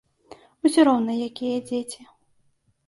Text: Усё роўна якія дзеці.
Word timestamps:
Усё 0.69 0.87
роўна 0.89 1.19
якія 1.27 1.57
дзеці. 1.69 2.11